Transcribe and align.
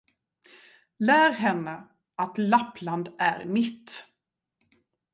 Lär 0.99 1.31
henne, 1.31 1.87
att 2.15 2.37
Lappland 2.37 3.09
är 3.19 3.45
mitt! 3.45 4.07